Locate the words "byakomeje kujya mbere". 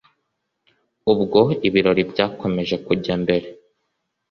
2.11-3.47